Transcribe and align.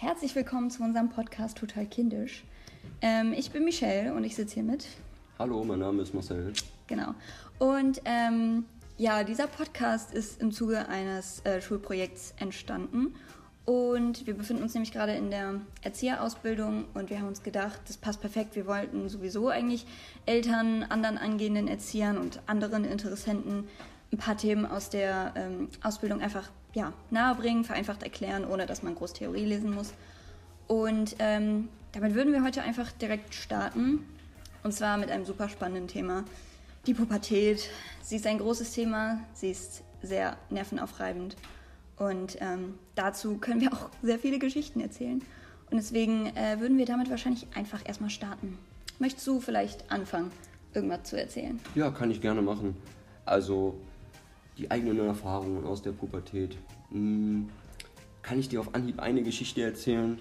Herzlich 0.00 0.36
willkommen 0.36 0.70
zu 0.70 0.84
unserem 0.84 1.08
Podcast 1.08 1.58
Total 1.58 1.84
Kindisch. 1.84 2.44
Ähm, 3.00 3.34
ich 3.36 3.50
bin 3.50 3.64
Michelle 3.64 4.14
und 4.14 4.22
ich 4.22 4.36
sitze 4.36 4.54
hier 4.54 4.62
mit. 4.62 4.86
Hallo, 5.40 5.64
mein 5.64 5.80
Name 5.80 6.02
ist 6.02 6.14
Marcel. 6.14 6.52
Genau. 6.86 7.16
Und 7.58 8.00
ähm, 8.04 8.64
ja, 8.96 9.24
dieser 9.24 9.48
Podcast 9.48 10.14
ist 10.14 10.40
im 10.40 10.52
Zuge 10.52 10.88
eines 10.88 11.44
äh, 11.44 11.60
Schulprojekts 11.60 12.34
entstanden. 12.38 13.16
Und 13.64 14.24
wir 14.28 14.36
befinden 14.36 14.62
uns 14.62 14.74
nämlich 14.74 14.92
gerade 14.92 15.16
in 15.16 15.30
der 15.30 15.54
Erzieherausbildung 15.82 16.84
und 16.94 17.10
wir 17.10 17.18
haben 17.18 17.26
uns 17.26 17.42
gedacht, 17.42 17.80
das 17.88 17.96
passt 17.96 18.20
perfekt. 18.20 18.54
Wir 18.54 18.68
wollten 18.68 19.08
sowieso 19.08 19.48
eigentlich 19.48 19.84
Eltern, 20.26 20.84
anderen 20.84 21.18
angehenden 21.18 21.66
Erziehern 21.66 22.18
und 22.18 22.38
anderen 22.46 22.84
Interessenten 22.84 23.64
ein 24.12 24.18
paar 24.18 24.36
Themen 24.36 24.64
aus 24.64 24.90
der 24.90 25.32
ähm, 25.34 25.68
Ausbildung 25.82 26.20
einfach 26.20 26.50
ja, 26.74 26.92
nahebringen, 27.10 27.64
vereinfacht 27.64 28.02
erklären, 28.02 28.44
ohne 28.44 28.66
dass 28.66 28.82
man 28.82 28.94
groß 28.94 29.14
Theorie 29.14 29.44
lesen 29.44 29.74
muss. 29.74 29.92
Und 30.66 31.16
ähm, 31.18 31.68
damit 31.92 32.14
würden 32.14 32.32
wir 32.32 32.44
heute 32.44 32.62
einfach 32.62 32.92
direkt 32.92 33.34
starten. 33.34 34.06
Und 34.62 34.72
zwar 34.72 34.98
mit 34.98 35.10
einem 35.10 35.24
super 35.24 35.48
spannenden 35.48 35.88
Thema. 35.88 36.24
Die 36.86 36.94
Pubertät. 36.94 37.68
Sie 38.02 38.16
ist 38.16 38.26
ein 38.26 38.38
großes 38.38 38.72
Thema. 38.72 39.20
Sie 39.34 39.50
ist 39.50 39.82
sehr 40.02 40.36
nervenaufreibend. 40.50 41.36
Und 41.96 42.36
ähm, 42.40 42.74
dazu 42.94 43.38
können 43.38 43.60
wir 43.60 43.72
auch 43.72 43.90
sehr 44.02 44.18
viele 44.18 44.38
Geschichten 44.38 44.80
erzählen. 44.80 45.22
Und 45.70 45.76
deswegen 45.76 46.26
äh, 46.36 46.60
würden 46.60 46.78
wir 46.78 46.86
damit 46.86 47.10
wahrscheinlich 47.10 47.46
einfach 47.54 47.80
erstmal 47.84 48.10
starten. 48.10 48.58
Möchtest 48.98 49.26
du 49.26 49.40
vielleicht 49.40 49.90
anfangen, 49.90 50.30
irgendwas 50.74 51.04
zu 51.04 51.20
erzählen? 51.20 51.60
Ja, 51.74 51.90
kann 51.90 52.10
ich 52.10 52.20
gerne 52.20 52.42
machen. 52.42 52.76
Also 53.24 53.74
die 54.58 54.70
eigenen 54.70 54.98
Erfahrungen 54.98 55.64
aus 55.64 55.82
der 55.82 55.92
Pubertät. 55.92 56.56
Hm, 56.90 57.48
kann 58.22 58.38
ich 58.38 58.48
dir 58.48 58.60
auf 58.60 58.74
Anhieb 58.74 59.00
eine 59.00 59.22
Geschichte 59.22 59.62
erzählen, 59.62 60.18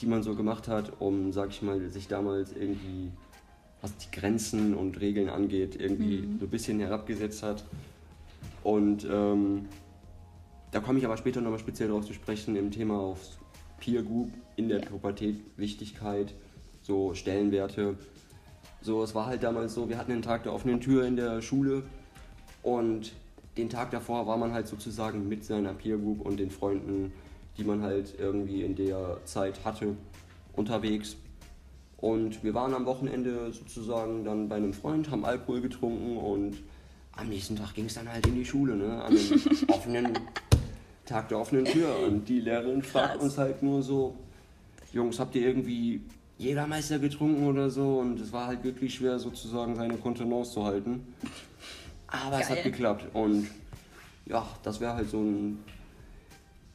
die 0.00 0.06
man 0.06 0.22
so 0.22 0.34
gemacht 0.34 0.68
hat, 0.68 1.00
um, 1.00 1.32
sag 1.32 1.48
ich 1.48 1.62
mal, 1.62 1.88
sich 1.88 2.06
damals 2.06 2.52
irgendwie, 2.52 3.10
was 3.80 3.96
die 3.96 4.10
Grenzen 4.12 4.74
und 4.74 5.00
Regeln 5.00 5.28
angeht, 5.28 5.80
irgendwie 5.80 6.18
mhm. 6.18 6.38
so 6.38 6.46
ein 6.46 6.50
bisschen 6.50 6.78
herabgesetzt 6.80 7.42
hat. 7.42 7.64
Und 8.62 9.06
ähm, 9.10 9.66
da 10.70 10.80
komme 10.80 10.98
ich 10.98 11.06
aber 11.06 11.16
später 11.16 11.40
nochmal 11.40 11.58
speziell 11.58 11.88
darauf 11.88 12.04
zu 12.04 12.12
sprechen, 12.12 12.56
im 12.56 12.70
Thema 12.70 12.98
auf 12.98 13.38
Peer 13.80 14.02
Group 14.02 14.30
in 14.56 14.68
der 14.68 14.80
Pubertät, 14.80 15.40
Wichtigkeit, 15.56 16.34
so 16.82 17.14
Stellenwerte. 17.14 17.96
So, 18.82 19.02
es 19.02 19.14
war 19.14 19.26
halt 19.26 19.42
damals 19.42 19.74
so, 19.74 19.88
wir 19.88 19.96
hatten 19.96 20.10
den 20.10 20.22
Tag 20.22 20.42
der 20.42 20.52
offenen 20.52 20.80
Tür 20.80 21.06
in 21.06 21.16
der 21.16 21.40
Schule 21.40 21.82
und 22.62 23.12
den 23.56 23.68
Tag 23.68 23.90
davor 23.90 24.26
war 24.26 24.36
man 24.36 24.52
halt 24.52 24.68
sozusagen 24.68 25.28
mit 25.28 25.44
seiner 25.44 25.72
Peer 25.72 25.96
Group 25.96 26.20
und 26.20 26.38
den 26.38 26.50
Freunden, 26.50 27.12
die 27.56 27.64
man 27.64 27.82
halt 27.82 28.14
irgendwie 28.18 28.62
in 28.62 28.76
der 28.76 29.18
Zeit 29.24 29.64
hatte, 29.64 29.96
unterwegs. 30.54 31.16
Und 31.96 32.44
wir 32.44 32.52
waren 32.54 32.74
am 32.74 32.84
Wochenende 32.84 33.52
sozusagen 33.52 34.24
dann 34.24 34.48
bei 34.48 34.56
einem 34.56 34.74
Freund, 34.74 35.10
haben 35.10 35.24
Alkohol 35.24 35.62
getrunken 35.62 36.18
und 36.18 36.56
am 37.12 37.28
nächsten 37.28 37.56
Tag 37.56 37.74
ging 37.74 37.86
es 37.86 37.94
dann 37.94 38.12
halt 38.12 38.26
in 38.26 38.34
die 38.34 38.44
Schule, 38.44 38.76
ne? 38.76 39.02
An 39.02 39.16
einem 39.16 39.40
offenen 39.68 40.18
Tag 41.06 41.28
der 41.30 41.38
offenen 41.38 41.64
Tür. 41.64 41.96
Und 42.06 42.28
die 42.28 42.40
Lehrerin 42.40 42.82
fragt 42.82 43.14
Krass. 43.14 43.22
uns 43.22 43.38
halt 43.38 43.62
nur 43.62 43.82
so, 43.82 44.14
Jungs, 44.92 45.18
habt 45.18 45.34
ihr 45.34 45.46
irgendwie 45.46 46.02
Jägermeister 46.36 46.98
getrunken 46.98 47.46
oder 47.46 47.70
so? 47.70 48.00
Und 48.00 48.20
es 48.20 48.32
war 48.32 48.48
halt 48.48 48.62
wirklich 48.64 48.94
schwer, 48.94 49.18
sozusagen 49.18 49.76
seine 49.76 49.96
Kontenance 49.96 50.52
zu 50.52 50.64
halten. 50.64 51.06
Aber 52.08 52.32
Geil. 52.32 52.40
es 52.42 52.50
hat 52.50 52.62
geklappt. 52.62 53.06
Und 53.14 53.48
ja, 54.26 54.46
das 54.62 54.80
wäre 54.80 54.94
halt 54.94 55.10
so, 55.10 55.20
ein, 55.20 55.62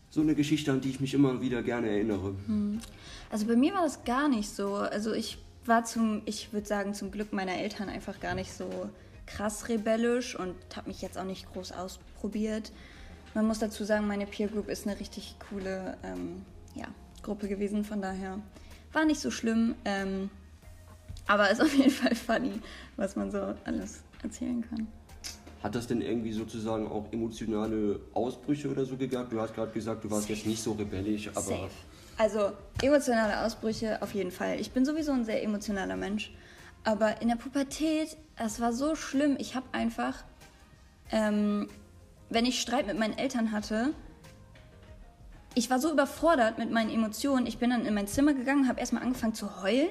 so 0.10 0.22
eine 0.22 0.36
Geschichte, 0.36 0.72
an 0.72 0.82
die 0.82 0.90
ich 0.90 1.00
mich 1.00 1.14
immer 1.14 1.42
wieder 1.42 1.64
gerne 1.64 1.90
erinnere. 1.90 2.36
Hm. 2.47 2.80
Also 3.30 3.46
bei 3.46 3.56
mir 3.56 3.74
war 3.74 3.84
das 3.84 4.03
gar 4.03 4.28
nicht 4.30 4.50
so. 4.50 4.75
Also 4.75 5.14
ich 5.14 5.38
war 5.66 5.86
zum, 5.86 6.22
ich 6.25 6.53
würde 6.53 6.68
sagen, 6.68 6.94
zum 6.94 7.12
Glück 7.12 7.34
meiner 7.34 7.56
Eltern 7.56 7.90
einfach 7.90 8.19
gar 8.19 8.36
nicht 8.36 8.53
so 8.53 8.90
krass 9.25 9.69
rebellisch 9.69 10.36
und 10.36 10.56
habe 10.75 10.90
mich 10.90 11.02
jetzt 11.02 11.18
auch 11.18 11.24
nicht 11.24 11.52
groß 11.53 11.72
ausprobiert. 11.72 12.72
Man 13.34 13.46
muss 13.46 13.59
dazu 13.59 13.86
sagen, 13.86 14.08
meine 14.08 14.25
Peer 14.25 14.48
Group 14.48 14.68
ist 14.68 14.86
eine 14.86 15.00
richtig 15.00 15.36
coole 15.50 15.98
ähm, 16.03 16.42
ja, 16.75 16.88
Gruppe 17.24 17.48
gewesen, 17.48 17.86
von 17.86 18.02
daher 18.02 18.40
war 18.92 19.06
nicht 19.06 19.22
so 19.22 19.31
schlimm. 19.31 19.75
Ähm, 19.86 20.30
aber 21.28 21.50
ist 21.50 21.62
auf 21.62 21.74
jeden 21.74 21.92
Fall 21.92 22.16
funny, 22.16 22.59
was 22.98 23.16
man 23.16 23.31
so 23.31 23.56
alles 23.63 24.03
erzählen 24.22 24.66
kann. 24.69 24.88
Hat 25.64 25.76
das 25.76 25.88
denn 25.88 26.02
irgendwie 26.02 26.32
sozusagen 26.32 26.88
auch 26.88 27.12
emotionale 27.12 28.00
Ausbrüche 28.14 28.70
oder 28.70 28.86
so 28.86 28.98
gehabt? 28.98 29.32
Du 29.32 29.40
hast 29.40 29.54
gerade 29.54 29.72
gesagt, 29.72 30.04
du 30.04 30.10
warst 30.10 30.24
Safe. 30.24 30.34
jetzt 30.34 30.48
nicht 30.48 30.62
so 30.62 30.72
rebellisch, 30.72 31.30
aber. 31.30 31.42
Safe. 31.42 31.70
Also 32.18 32.52
emotionale 32.82 33.46
Ausbrüche 33.46 34.02
auf 34.02 34.14
jeden 34.14 34.32
Fall. 34.32 34.60
Ich 34.60 34.72
bin 34.72 34.86
sowieso 34.86 35.12
ein 35.12 35.26
sehr 35.26 35.44
emotionaler 35.44 35.96
Mensch. 35.96 36.32
Aber 36.84 37.22
in 37.22 37.28
der 37.28 37.36
Pubertät, 37.36 38.18
es 38.38 38.60
war 38.60 38.74
so 38.74 38.96
schlimm. 38.96 39.38
Ich 39.40 39.56
habe 39.56 39.66
einfach 39.72 40.24
ähm, 41.12 41.68
wenn 42.30 42.46
ich 42.46 42.62
Streit 42.62 42.88
mit 42.88 42.98
meinen 42.98 43.18
Eltern 43.18 43.52
hatte, 43.52 43.94
ich 45.54 45.70
war 45.70 45.80
so 45.80 45.92
überfordert 45.92 46.58
mit 46.58 46.72
meinen 46.72 46.90
Emotionen. 46.90 47.46
Ich 47.46 47.58
bin 47.58 47.72
dann 47.72 47.86
in 47.86 47.94
mein 47.94 48.08
Zimmer 48.08 48.34
gegangen, 48.34 48.70
habe 48.70 48.80
erstmal 48.80 49.04
angefangen 49.04 49.34
zu 49.34 49.62
heulen. 49.62 49.90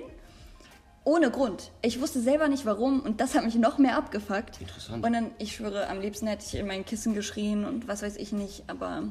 Ohne 1.05 1.31
Grund. 1.31 1.71
Ich 1.83 2.01
wusste 2.01 2.21
selber 2.21 2.49
nicht 2.49 2.67
warum 2.67 3.01
und 3.01 3.21
das 3.21 3.35
hat 3.35 3.45
mich 3.45 3.55
noch 3.55 3.79
mehr 3.79 3.97
abgefuckt. 3.97 4.61
Interessant. 4.61 5.05
Und 5.05 5.13
dann, 5.13 5.31
ich 5.39 5.57
schwöre, 5.57 5.89
am 5.89 6.01
liebsten 6.01 6.27
hätte 6.27 6.45
ich 6.47 6.55
in 6.55 6.67
mein 6.67 6.85
Kissen 6.85 7.15
geschrien 7.15 7.65
und 7.65 7.89
was 7.89 8.03
weiß 8.03 8.17
ich 8.17 8.33
nicht, 8.33 8.65
aber 8.67 9.05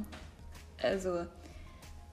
also 0.82 1.26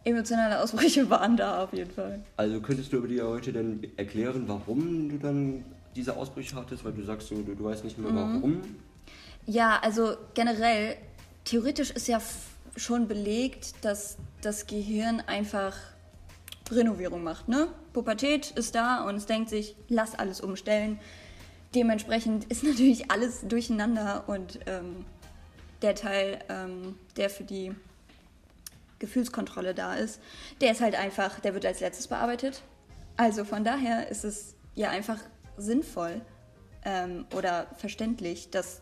emotionale 0.03 0.61
Ausbrüche 0.61 1.09
waren 1.09 1.37
da 1.37 1.63
auf 1.63 1.73
jeden 1.73 1.91
Fall. 1.91 2.23
Also 2.37 2.59
könntest 2.59 2.91
du 2.91 2.97
aber 2.97 3.07
dir 3.07 3.27
heute 3.27 3.53
dann 3.53 3.85
erklären, 3.97 4.45
warum 4.47 5.09
du 5.09 5.17
dann 5.17 5.63
diese 5.95 6.15
Ausbrüche 6.15 6.55
hattest, 6.55 6.83
weil 6.83 6.93
du 6.93 7.03
sagst, 7.03 7.29
du, 7.29 7.43
du 7.43 7.63
weißt 7.63 7.83
nicht 7.83 7.97
mehr 7.97 8.11
mhm. 8.11 8.41
warum? 8.41 8.61
Ja, 9.45 9.79
also 9.81 10.15
generell, 10.33 10.95
theoretisch 11.43 11.91
ist 11.91 12.07
ja 12.07 12.19
schon 12.75 13.07
belegt, 13.07 13.85
dass 13.85 14.17
das 14.41 14.67
Gehirn 14.67 15.21
einfach 15.25 15.75
Renovierung 16.71 17.23
macht. 17.23 17.47
Ne? 17.47 17.67
Pubertät 17.93 18.51
ist 18.51 18.75
da 18.75 19.03
und 19.07 19.15
es 19.15 19.25
denkt 19.25 19.49
sich, 19.49 19.75
lass 19.87 20.15
alles 20.15 20.41
umstellen. 20.41 20.99
Dementsprechend 21.75 22.45
ist 22.45 22.63
natürlich 22.65 23.11
alles 23.11 23.41
durcheinander 23.47 24.23
und 24.27 24.59
ähm, 24.65 25.05
der 25.81 25.95
Teil, 25.95 26.39
ähm, 26.49 26.95
der 27.15 27.29
für 27.29 27.43
die 27.43 27.73
Gefühlskontrolle 28.99 29.75
da 29.75 29.93
ist, 29.93 30.19
der 30.59 30.71
ist 30.71 30.81
halt 30.81 30.95
einfach, 30.95 31.39
der 31.39 31.53
wird 31.53 31.65
als 31.65 31.79
letztes 31.79 32.07
bearbeitet. 32.07 32.63
Also 33.15 33.45
von 33.45 33.63
daher 33.63 34.09
ist 34.09 34.23
es 34.23 34.55
ja 34.75 34.89
einfach 34.89 35.19
sinnvoll 35.57 36.21
ähm, 36.83 37.25
oder 37.35 37.67
verständlich, 37.77 38.49
dass 38.49 38.81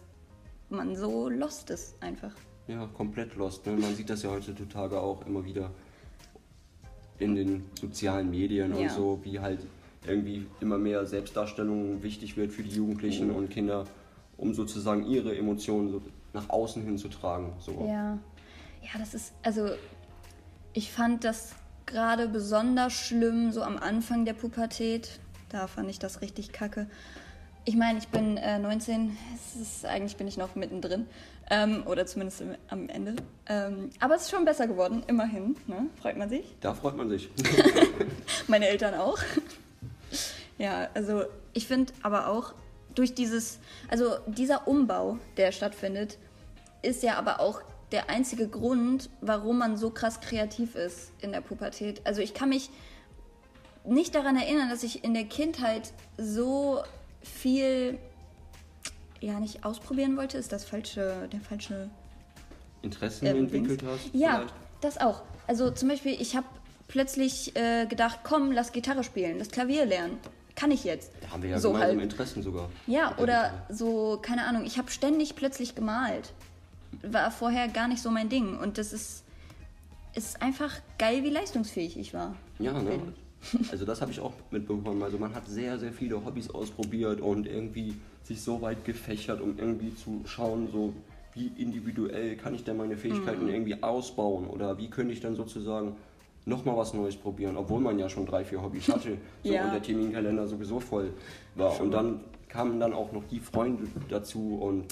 man 0.69 0.95
so 0.95 1.29
lost 1.29 1.69
ist 1.69 1.95
einfach. 2.01 2.31
Ja, 2.67 2.87
komplett 2.87 3.35
lost. 3.35 3.65
Ne? 3.65 3.73
Man 3.73 3.95
sieht 3.95 4.09
das 4.09 4.23
ja 4.23 4.29
heutzutage 4.29 4.99
auch 4.99 5.25
immer 5.25 5.45
wieder 5.45 5.71
in 7.19 7.35
den 7.35 7.65
sozialen 7.79 8.29
Medien 8.29 8.75
ja. 8.75 8.81
und 8.81 8.91
so, 8.91 9.19
wie 9.23 9.39
halt 9.39 9.59
irgendwie 10.05 10.45
immer 10.61 10.77
mehr 10.77 11.05
Selbstdarstellung 11.05 12.03
wichtig 12.03 12.37
wird 12.37 12.51
für 12.51 12.63
die 12.63 12.75
Jugendlichen 12.75 13.29
mhm. 13.29 13.35
und 13.35 13.49
Kinder, 13.49 13.85
um 14.37 14.53
sozusagen 14.53 15.05
ihre 15.05 15.35
Emotionen 15.35 15.89
so 15.89 16.01
nach 16.33 16.49
außen 16.49 16.83
hin 16.83 16.97
zu 16.97 17.07
tragen. 17.07 17.53
So. 17.59 17.85
Ja. 17.87 18.19
ja, 18.83 18.99
das 18.99 19.13
ist, 19.13 19.33
also 19.41 19.69
ich 20.73 20.91
fand 20.91 21.23
das 21.23 21.55
gerade 21.85 22.27
besonders 22.27 22.93
schlimm, 22.93 23.51
so 23.51 23.63
am 23.63 23.77
Anfang 23.77 24.25
der 24.25 24.33
Pubertät. 24.33 25.19
Da 25.49 25.67
fand 25.67 25.89
ich 25.89 25.99
das 25.99 26.21
richtig 26.21 26.51
kacke. 26.51 26.87
Ich 27.67 27.75
meine, 27.75 27.97
ich 27.97 28.07
bin 28.09 28.37
äh, 28.37 28.59
19, 28.59 29.17
ist, 29.59 29.85
eigentlich 29.85 30.17
bin 30.17 30.27
ich 30.27 30.37
noch 30.37 30.53
mittendrin. 30.53 31.07
Ähm, 31.49 31.83
oder 31.87 32.05
zumindest 32.05 32.41
im, 32.41 32.55
am 32.67 32.89
Ende. 32.89 33.15
Ähm, 33.47 33.89
aber 33.99 34.15
es 34.15 34.23
ist 34.23 34.31
schon 34.31 34.45
besser 34.45 34.67
geworden, 34.67 35.03
immerhin. 35.07 35.55
Ne? 35.65 35.87
Freut 35.99 36.15
man 36.15 36.29
sich? 36.29 36.45
Da 36.61 36.75
freut 36.75 36.95
man 36.95 37.09
sich. 37.09 37.29
Meine 38.47 38.67
Eltern 38.67 38.93
auch. 38.93 39.17
ja, 40.59 40.89
also 40.93 41.23
ich 41.53 41.67
finde 41.67 41.91
aber 42.03 42.27
auch, 42.27 42.53
durch 42.93 43.13
dieses, 43.13 43.59
also 43.89 44.15
dieser 44.27 44.67
Umbau, 44.67 45.17
der 45.37 45.51
stattfindet, 45.51 46.17
ist 46.81 47.03
ja 47.03 47.15
aber 47.17 47.39
auch 47.39 47.61
der 47.91 48.09
einzige 48.09 48.47
Grund, 48.47 49.09
warum 49.21 49.57
man 49.57 49.75
so 49.75 49.89
krass 49.89 50.21
kreativ 50.21 50.75
ist 50.75 51.11
in 51.19 51.31
der 51.31 51.41
Pubertät. 51.41 52.01
Also 52.05 52.21
ich 52.21 52.33
kann 52.33 52.49
mich 52.49 52.69
nicht 53.85 54.15
daran 54.15 54.35
erinnern, 54.35 54.69
dass 54.69 54.83
ich 54.83 55.03
in 55.03 55.13
der 55.13 55.25
Kindheit 55.25 55.93
so 56.17 56.83
viel 57.25 57.97
ja 59.21 59.39
nicht 59.39 59.65
ausprobieren 59.65 60.17
wollte, 60.17 60.37
ist 60.37 60.51
das 60.51 60.63
falsche, 60.65 61.27
der 61.31 61.41
falsche 61.41 61.89
Interessen 62.81 63.25
ähm, 63.25 63.37
entwickelt 63.37 63.83
hast? 63.83 64.09
Ja, 64.13 64.37
vielleicht? 64.37 64.53
das 64.81 64.97
auch. 64.99 65.21
Also 65.47 65.71
zum 65.71 65.89
Beispiel, 65.89 66.19
ich 66.19 66.35
habe 66.35 66.47
plötzlich 66.87 67.55
äh, 67.55 67.85
gedacht, 67.87 68.19
komm, 68.23 68.51
lass 68.51 68.71
Gitarre 68.71 69.03
spielen, 69.03 69.39
das 69.39 69.49
Klavier 69.49 69.85
lernen. 69.85 70.17
Kann 70.55 70.71
ich 70.71 70.85
jetzt. 70.85 71.11
Da 71.21 71.31
haben 71.31 71.43
wir 71.43 71.49
ja 71.49 71.59
so 71.59 71.69
gemeinsame 71.73 72.01
halt. 72.01 72.11
Interessen 72.11 72.41
sogar. 72.41 72.69
Ja, 72.87 73.17
oder 73.17 73.65
so, 73.69 74.19
keine 74.21 74.45
Ahnung, 74.45 74.63
ich 74.65 74.77
habe 74.77 74.89
ständig 74.89 75.35
plötzlich 75.35 75.75
gemalt. 75.75 76.31
War 77.01 77.29
vorher 77.29 77.67
gar 77.67 77.89
nicht 77.89 78.01
so 78.01 78.09
mein 78.09 78.29
Ding. 78.29 78.57
Und 78.57 78.77
das 78.77 78.93
ist, 78.93 79.25
es 80.13 80.27
ist 80.27 80.41
einfach 80.41 80.71
geil, 80.97 81.23
wie 81.23 81.29
leistungsfähig 81.29 81.97
ich 81.97 82.13
war. 82.13 82.35
Ja, 82.59 82.71
ne? 82.71 82.91
Bin. 82.91 83.13
Also 83.71 83.85
das 83.85 84.01
habe 84.01 84.11
ich 84.11 84.19
auch 84.19 84.33
mitbekommen. 84.51 85.01
Also 85.03 85.17
man 85.17 85.33
hat 85.35 85.47
sehr, 85.47 85.77
sehr 85.79 85.91
viele 85.93 86.23
Hobbys 86.25 86.49
ausprobiert 86.49 87.21
und 87.21 87.47
irgendwie 87.47 87.95
sich 88.23 88.41
so 88.41 88.61
weit 88.61 88.85
gefächert, 88.85 89.41
um 89.41 89.57
irgendwie 89.57 89.93
zu 89.95 90.21
schauen, 90.25 90.67
so 90.71 90.93
wie 91.33 91.47
individuell 91.57 92.35
kann 92.37 92.55
ich 92.55 92.63
denn 92.63 92.77
meine 92.77 92.95
Fähigkeiten 92.97 93.43
Mhm. 93.43 93.49
irgendwie 93.49 93.83
ausbauen 93.83 94.47
oder 94.47 94.77
wie 94.77 94.89
könnte 94.89 95.13
ich 95.13 95.19
dann 95.19 95.35
sozusagen 95.35 95.95
nochmal 96.45 96.77
was 96.77 96.93
Neues 96.93 97.15
probieren, 97.17 97.57
obwohl 97.57 97.81
man 97.81 97.99
ja 97.99 98.07
schon 98.07 98.25
drei, 98.25 98.45
vier 98.45 98.61
Hobbys 98.61 98.87
hatte 98.87 99.17
so, 99.43 99.53
Ja. 99.53 99.65
und 99.65 99.71
der 99.73 99.81
Terminkalender 99.81 100.47
sowieso 100.47 100.79
voll 100.79 101.11
war. 101.55 101.79
Und 101.81 101.91
dann 101.91 102.21
kamen 102.47 102.79
dann 102.79 102.93
auch 102.93 103.11
noch 103.11 103.23
die 103.29 103.39
Freunde 103.39 103.83
dazu 104.09 104.55
und 104.61 104.85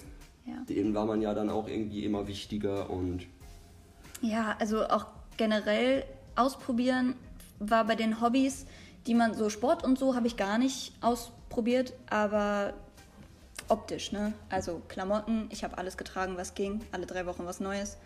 Ja. 0.45 0.55
denen 0.67 0.93
war 0.93 1.05
man 1.05 1.21
ja 1.21 1.33
dann 1.33 1.49
auch 1.49 1.67
irgendwie 1.67 2.03
immer 2.03 2.27
wichtiger 2.27 2.89
und 2.89 3.25
Ja, 4.21 4.55
also 4.59 4.83
auch 4.87 5.05
generell 5.37 6.03
ausprobieren 6.35 7.15
war 7.69 7.85
bei 7.85 7.95
den 7.95 8.21
Hobbys, 8.21 8.65
die 9.07 9.13
man 9.13 9.33
so 9.33 9.49
Sport 9.49 9.83
und 9.83 9.97
so 9.99 10.15
habe 10.15 10.27
ich 10.27 10.37
gar 10.37 10.57
nicht 10.57 10.93
ausprobiert, 11.01 11.93
aber 12.09 12.73
optisch, 13.69 14.11
ne? 14.11 14.33
Also 14.49 14.81
Klamotten, 14.87 15.47
ich 15.49 15.63
habe 15.63 15.77
alles 15.77 15.97
getragen, 15.97 16.37
was 16.37 16.53
ging, 16.55 16.81
alle 16.91 17.05
drei 17.05 17.25
Wochen 17.25 17.45
was 17.45 17.59
Neues. 17.59 17.97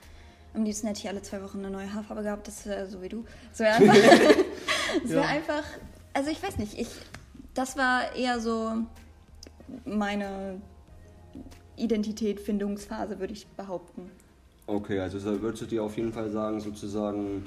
Am 0.54 0.64
liebsten 0.64 0.88
hätte 0.88 1.00
ich 1.00 1.10
alle 1.10 1.22
zwei 1.22 1.44
Wochen 1.44 1.60
eine 1.60 1.70
neue 1.70 1.94
Haarfarbe 1.94 2.24
gehabt, 2.24 2.48
das 2.48 2.66
wäre 2.66 2.88
so 2.88 3.02
wie 3.02 3.10
du. 3.10 3.26
Das 3.52 3.60
wäre 3.60 3.74
einfach, 3.76 4.36
das 5.04 5.10
wär 5.12 5.22
Ja. 5.22 5.28
einfach, 5.28 5.64
also 6.14 6.30
ich 6.32 6.42
weiß 6.42 6.58
nicht, 6.58 6.80
ich, 6.80 6.88
das 7.54 7.78
war 7.78 8.16
eher 8.16 8.40
so 8.40 8.74
meine 9.86 10.62
Identität, 11.76 12.40
Findungsphase, 12.40 13.20
würde 13.20 13.34
ich 13.34 13.48
behaupten. 13.50 14.10
Okay, 14.66 15.00
also 15.00 15.20
so 15.20 15.42
würdest 15.42 15.64
du 15.64 15.66
dir 15.68 15.84
auf 15.84 15.96
jeden 15.98 16.12
Fall 16.12 16.30
sagen, 16.30 16.60
sozusagen, 16.60 17.46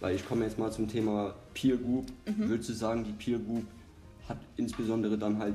weil 0.00 0.16
ich 0.16 0.26
komme 0.26 0.44
jetzt 0.44 0.58
mal 0.58 0.72
zum 0.72 0.88
Thema 0.88 1.34
Peer 1.54 1.76
Group, 1.76 2.06
würdest 2.24 2.68
du 2.70 2.72
sagen, 2.74 3.04
die 3.04 3.12
Peer 3.12 3.38
Group 3.38 3.64
hat 4.28 4.38
insbesondere 4.56 5.16
dann 5.18 5.38
halt 5.38 5.54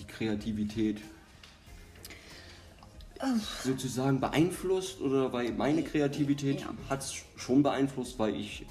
die 0.00 0.04
Kreativität 0.04 1.00
sozusagen 3.62 4.20
beeinflusst 4.20 5.00
oder 5.00 5.32
weil 5.32 5.52
meine 5.52 5.82
Kreativität 5.82 6.60
Ja. 6.60 6.74
hat 6.90 7.00
es 7.00 7.14
schon 7.36 7.62
beeinflusst, 7.62 8.18
weil 8.18 8.34
ich 8.36 8.66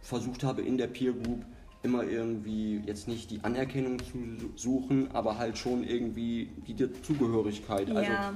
versucht 0.00 0.42
habe 0.42 0.62
in 0.62 0.78
der 0.78 0.86
Peer 0.86 1.12
Group 1.12 1.44
immer 1.82 2.04
irgendwie 2.04 2.80
jetzt 2.86 3.08
nicht 3.08 3.30
die 3.30 3.40
Anerkennung 3.42 3.98
zu 3.98 4.50
suchen, 4.56 5.10
aber 5.12 5.36
halt 5.36 5.58
schon 5.58 5.84
irgendwie 5.84 6.50
die 6.66 6.76
Zugehörigkeit. 7.02 7.90
Also 7.90 8.10
Ja. 8.10 8.32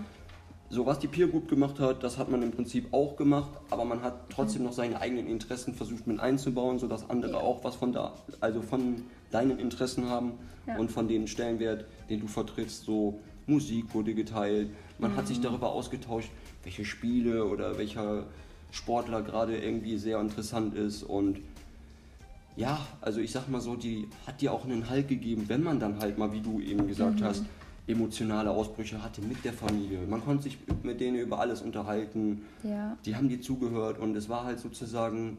So 0.70 0.85
was 0.85 0.99
die 0.99 1.06
Peer 1.09 1.29
Group 1.29 1.49
gemacht 1.49 1.81
hat, 1.81 2.03
das 2.03 2.19
hat 2.19 2.31
man 2.31 2.43
im 2.43 2.50
Prinzip 2.50 2.93
auch 2.93 3.17
gemacht, 3.17 3.50
aber 3.70 3.85
man 3.85 4.03
hat 4.03 4.29
trotzdem 4.31 4.65
noch 4.65 4.73
seine 4.73 5.00
eigenen 5.00 5.26
Interessen 5.26 5.75
versucht 5.75 6.06
mit 6.06 6.20
einzubauen, 6.20 6.79
sodass 6.79 7.09
andere 7.09 7.32
Ja. 7.32 7.38
auch 7.38 7.65
was 7.65 7.75
von 7.76 7.93
da, 7.93 8.15
also 8.41 8.61
von 8.61 9.03
deinen 9.31 9.59
Interessen 9.59 10.09
haben 10.11 10.32
Ja. 10.67 10.76
und 10.76 10.91
von 10.91 11.09
dem 11.09 11.26
Stellenwert, 11.26 11.87
den 12.11 12.20
du 12.20 12.26
vertrittst. 12.26 12.85
So 12.85 13.19
Musik 13.47 13.94
wurde 13.94 14.15
geteilt, 14.15 14.69
man 14.99 15.17
hat 15.17 15.25
Mhm. 15.25 15.29
sich 15.29 15.41
darüber 15.41 15.70
ausgetauscht, 15.73 16.31
welche 16.65 16.85
Spiele 16.85 17.47
oder 17.47 17.79
welcher 17.79 18.26
Sportler 18.70 19.23
gerade 19.23 19.56
irgendwie 19.56 19.97
sehr 19.97 20.20
interessant 20.20 20.75
ist 20.75 21.03
und 21.03 21.38
ja, 22.56 22.79
also 23.00 23.20
ich 23.20 23.31
sag 23.32 23.49
mal 23.49 23.61
so, 23.61 23.76
die 23.76 24.09
hat 24.26 24.41
dir 24.41 24.53
auch 24.53 24.65
einen 24.65 24.91
Halt 24.91 25.09
gegeben, 25.09 25.44
wenn 25.49 25.62
man 25.62 25.79
dann 25.81 26.00
halt 26.00 26.19
mal, 26.19 26.32
wie 26.32 26.41
du 26.41 26.61
eben 26.61 26.82
Mhm. 26.82 26.88
gesagt 26.88 27.23
hast, 27.23 27.44
emotionale 27.88 28.50
Ausbrüche 28.50 29.02
hatte 29.02 29.20
mit 29.23 29.44
der 29.44 29.52
Familie. 29.52 30.00
Man 30.06 30.23
konnte 30.25 30.44
sich 30.44 30.58
mit 30.82 31.00
denen 31.00 31.17
über 31.17 31.40
alles 31.40 31.62
unterhalten. 31.62 32.44
Ja. 32.62 32.96
Die 33.05 33.17
haben 33.17 33.29
dir 33.29 33.40
zugehört 33.40 33.99
und 33.99 34.14
es 34.17 34.29
war 34.29 34.44
halt 34.44 34.61
sozusagen 34.61 35.38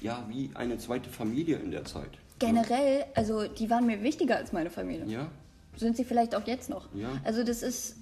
ja 0.00 0.24
wie 0.28 0.50
eine 0.54 0.78
zweite 0.78 1.08
Familie 1.08 1.56
in 1.58 1.70
der 1.70 1.84
Zeit. 1.84 2.10
Generell, 2.38 3.04
also 3.14 3.46
die 3.46 3.70
waren 3.70 3.86
mir 3.86 4.02
wichtiger 4.02 4.36
als 4.36 4.52
meine 4.52 4.70
Familie. 4.70 5.06
Ja, 5.06 5.28
Sind 5.76 5.96
sie 5.96 6.04
vielleicht 6.04 6.34
auch 6.34 6.46
jetzt 6.46 6.68
noch. 6.68 6.88
Ja. 6.94 7.08
Also 7.22 7.44
das 7.44 7.62
ist, 7.62 7.96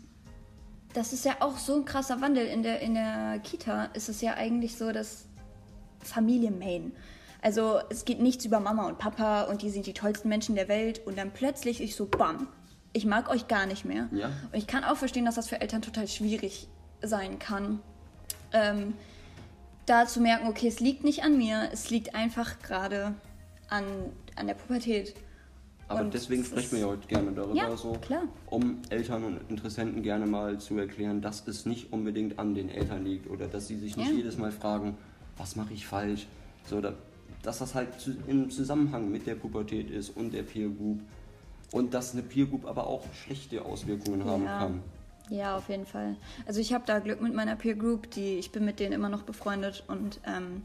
das 0.95 1.13
ist 1.13 1.27
ja 1.27 1.37
auch 1.41 1.59
so 1.59 1.75
ein 1.77 1.85
krasser 1.85 2.21
Wandel. 2.23 2.47
In 2.47 2.63
der, 2.63 2.81
in 2.81 2.95
der 2.95 3.41
Kita 3.41 3.85
ist 3.93 4.09
es 4.09 4.23
ja 4.23 4.35
eigentlich 4.35 4.77
so, 4.77 4.93
dass 4.93 5.27
Familie 6.03 6.51
Main. 6.51 6.93
Also 7.43 7.81
es 7.91 8.05
geht 8.05 8.21
nichts 8.21 8.45
über 8.45 8.61
Mama 8.61 8.87
und 8.87 8.99
Papa 8.99 9.43
und 9.45 9.63
die 9.63 9.71
sind 9.71 9.87
die 9.87 9.93
tollsten 9.93 10.29
Menschen 10.29 10.55
der 10.55 10.69
Welt 10.69 11.03
und 11.07 11.19
dann 11.19 11.31
plötzlich 11.31 11.83
ich 11.83 11.95
so, 11.95 12.07
bam, 12.07 12.49
ich 12.93 13.07
mag 13.07 13.31
euch 13.31 13.49
gar 13.49 13.67
nicht 13.67 13.85
mehr. 13.85 14.09
Ja. 14.13 14.29
Und 14.53 14.55
ich 14.59 14.67
kann 14.67 14.85
auch 14.85 14.97
verstehen, 14.97 15.25
dass 15.25 15.37
das 15.37 15.49
für 15.49 15.61
Eltern 15.61 15.83
total 15.83 16.09
schwierig 16.09 16.69
sein 17.03 17.39
kann. 17.39 17.81
Ähm, 18.53 18.95
da 19.87 20.07
zu 20.07 20.21
merken, 20.21 20.49
okay, 20.49 20.69
es 20.69 20.81
liegt 20.81 21.05
nicht 21.05 21.23
an 21.25 21.37
mir, 21.39 21.69
es 21.73 21.91
liegt 21.91 22.15
einfach 22.15 22.59
gerade 22.61 23.15
an, 23.69 23.85
an 24.37 24.47
der 24.47 24.55
Pubertät. 24.55 25.15
aber 25.89 26.01
Und 26.01 26.15
deswegen 26.15 26.43
es 26.43 26.49
sprechen 26.49 26.73
wir 26.73 26.79
ja 26.81 26.87
heute 26.87 27.07
gerne 27.09 27.33
darüber, 27.33 27.55
Ja, 27.55 27.77
so, 27.77 27.93
klar. 27.93 28.23
um 28.47 28.79
Eltern 28.91 29.25
und 29.25 29.51
Interessenten 29.51 30.03
gerne 30.03 30.27
mal 30.27 30.59
zu 30.59 30.77
erklären, 30.79 31.21
dass 31.23 31.47
es 31.49 31.67
nicht 31.67 31.93
unbedingt 31.93 32.39
an 32.39 32.55
den 32.55 32.69
Eltern 32.69 33.05
liegt 33.05 33.29
oder 33.31 33.47
dass 33.47 33.67
sie 33.69 33.79
sich 33.79 33.97
nicht 33.97 34.11
Ja. 34.11 34.17
jedes 34.17 34.37
Mal 34.37 34.53
fragen, 34.53 34.97
was 35.37 35.57
mache 35.57 35.73
ich 35.75 35.87
falsch, 35.87 36.27
so, 36.67 36.81
da, 36.81 36.93
dass 37.43 37.59
das 37.59 37.75
halt 37.75 37.89
im 38.27 38.51
Zusammenhang 38.51 39.11
mit 39.11 39.27
der 39.27 39.35
Pubertät 39.37 39.91
ist 39.91 40.11
und 40.17 40.35
der 40.35 40.43
Peer 40.43 40.69
Group 40.69 41.01
und 41.73 41.95
dass 41.95 42.13
eine 42.13 42.23
Peer 42.23 42.47
Group 42.47 42.67
aber 42.67 42.87
auch 42.87 43.05
schlechte 43.25 43.65
Auswirkungen 43.65 44.25
haben 44.25 44.45
Ja. 44.45 44.59
kann. 44.59 44.83
Ja, 45.29 45.57
auf 45.57 45.69
jeden 45.69 45.87
Fall. 45.87 46.17
Also 46.45 46.61
ich 46.61 46.73
habe 46.73 46.85
da 46.87 46.99
Glück 46.99 47.21
mit 47.21 47.33
meiner 47.35 47.55
Peer 47.55 47.77
Group, 47.77 48.11
die 48.11 48.35
ich 48.35 48.51
bin 48.51 48.65
mit 48.65 48.81
denen 48.81 48.93
immer 48.93 49.09
noch 49.09 49.23
befreundet 49.23 49.85
und 49.87 50.19
ähm, 50.27 50.63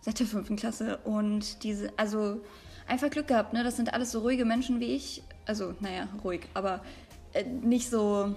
seit 0.00 0.20
der 0.20 0.26
fünften 0.26 0.54
Klasse 0.54 0.98
und 0.98 1.64
diese, 1.64 1.92
also 1.96 2.40
einfach 2.86 3.10
Glück 3.10 3.26
gehabt, 3.26 3.52
ne? 3.52 3.64
Das 3.64 3.74
sind 3.74 3.92
alles 3.92 4.12
so 4.12 4.20
ruhige 4.20 4.44
Menschen 4.44 4.78
wie 4.78 4.94
ich. 4.94 5.22
Also, 5.44 5.74
naja, 5.80 6.06
ruhig, 6.22 6.42
aber 6.54 6.82
äh, 7.32 7.42
nicht 7.44 7.90
so, 7.90 8.32